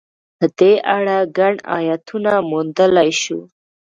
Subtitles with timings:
[0.37, 3.39] په دې اړه ګڼ ایتونه موندلای شو.